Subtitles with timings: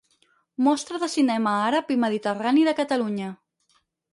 [0.67, 3.29] Mostra de Cinema Àrab i Mediterrani de Catalunya.